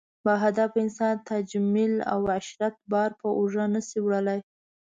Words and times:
باهدفه 0.25 0.77
انسان 0.83 1.15
تجمل 1.31 1.93
او 2.13 2.19
عشرت 2.37 2.75
بار 2.91 3.11
په 3.19 3.27
اوږو 3.37 3.65
نه 3.73 3.81
شي 3.87 3.99
وړلی. 4.03 4.39